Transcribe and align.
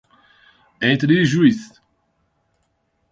Entre 0.81 1.13
Ijuís 1.13 1.77